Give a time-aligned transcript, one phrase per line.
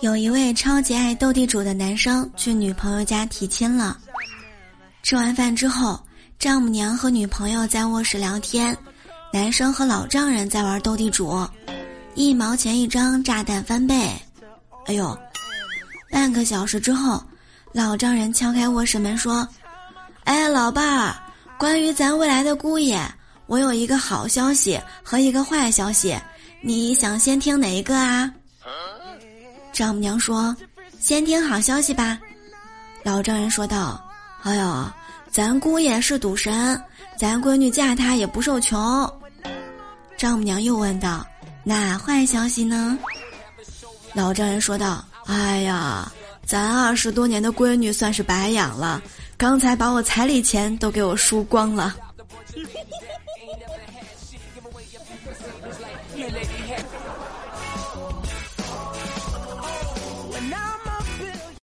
[0.00, 3.98] 有一位超级爱斗地主的男生去女朋友家提亲了。
[5.02, 6.00] 吃完饭之后，
[6.38, 8.76] 丈母娘和女朋友在卧室聊天，
[9.32, 11.46] 男生和老丈人在玩斗地主，
[12.14, 13.94] 一毛钱一张，炸弹翻倍。
[14.86, 15.16] 哎呦！
[16.10, 17.22] 半个小时之后，
[17.72, 19.46] 老丈人敲开卧室门说
[20.24, 21.14] ：“哎，老伴儿，
[21.58, 23.00] 关于咱未来的姑爷，
[23.46, 26.18] 我有一个好消息和一个坏消息，
[26.60, 28.32] 你想先听哪一个啊？”
[29.72, 30.54] 丈母娘说
[31.00, 32.18] ：“先听好消息吧。”
[33.02, 34.02] 老丈人说道
[34.42, 34.92] ：“哎呦，
[35.30, 36.80] 咱姑爷是赌神，
[37.16, 39.10] 咱闺女嫁他也不受穷。”
[40.18, 41.26] 丈母娘又问道
[41.64, 42.98] ：“那坏消息呢？”
[44.14, 45.04] 老丈人说道。
[45.26, 46.10] 哎呀，
[46.44, 49.00] 咱二十多年的闺女算是白养了，
[49.36, 51.94] 刚才把我彩礼钱都给我输光了。
[56.16, 57.00] Melody Heavy.